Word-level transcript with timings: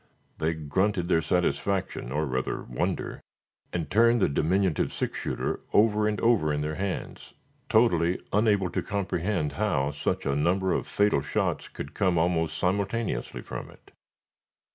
They 0.39 0.55
grunted 0.55 1.09
their 1.09 1.21
satisfaction, 1.21 2.11
or 2.11 2.25
rather 2.25 2.63
wonder, 2.63 3.21
and 3.71 3.87
turned 3.87 4.19
the 4.19 4.27
diminutive 4.27 4.91
six 4.91 5.19
shooter 5.19 5.59
over 5.73 6.07
and 6.07 6.19
over 6.21 6.51
in 6.51 6.61
their 6.61 6.73
hands, 6.73 7.35
totally 7.69 8.19
unable 8.33 8.71
to 8.71 8.81
comprehend 8.81 9.51
how 9.51 9.91
such 9.91 10.25
a 10.25 10.35
number 10.35 10.73
of 10.73 10.87
fatal 10.87 11.21
shots 11.21 11.67
could 11.69 11.93
come 11.93 12.17
almost 12.17 12.57
simultaneously 12.57 13.43
from 13.43 13.69
it. 13.69 13.91